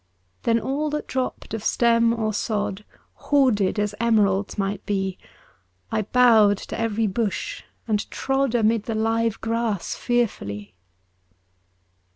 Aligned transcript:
Then 0.41 0.59
all 0.59 0.89
that 0.89 1.05
dropped 1.05 1.53
of 1.53 1.63
stem 1.63 2.11
or 2.11 2.33
sod, 2.33 2.85
Hoarded 3.29 3.77
as 3.77 3.93
emeralds 3.99 4.57
might 4.57 4.83
be, 4.87 5.19
I 5.91 6.01
bowed 6.01 6.57
to 6.57 6.79
every 6.79 7.05
bush, 7.05 7.61
and 7.87 8.09
trod 8.09 8.55
Amid 8.55 8.85
the 8.85 8.95
live 8.95 9.39
grass 9.41 9.93
fearfully. 9.93 10.73